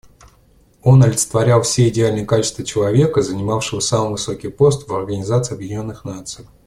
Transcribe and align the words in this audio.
Он 0.81 1.03
олицетворял 1.03 1.61
все 1.61 1.87
идеальные 1.89 2.25
качества 2.25 2.63
человека, 2.65 3.21
занимавшего 3.21 3.81
самый 3.81 4.13
высокий 4.13 4.49
пост 4.49 4.87
в 4.87 4.95
Организации 4.95 5.53
Объединенных 5.53 6.05
Наций. 6.05 6.47